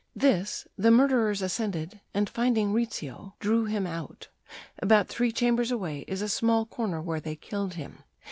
This 0.15 0.67
the 0.79 0.89
murderers 0.89 1.43
ascended, 1.43 1.99
and, 2.11 2.27
finding 2.27 2.73
Rizzio,... 2.73 3.35
drew 3.39 3.65
him 3.65 3.85
out; 3.85 4.29
about 4.79 5.07
three 5.07 5.31
chambers 5.31 5.69
away 5.69 6.05
is 6.07 6.23
a 6.23 6.27
small 6.27 6.65
corner 6.65 6.99
where 6.99 7.19
they 7.19 7.35
killed 7.35 7.75
him. 7.75 8.01